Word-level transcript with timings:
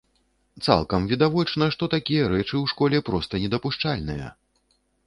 Цалкам 0.67 1.05
відавочна, 1.11 1.69
што 1.77 1.91
такія 1.97 2.23
рэчы 2.35 2.51
ў 2.51 2.65
школе 2.75 3.05
проста 3.13 3.33
недапушчальныя! 3.47 4.37